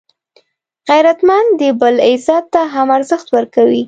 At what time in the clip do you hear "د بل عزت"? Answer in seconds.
1.59-2.45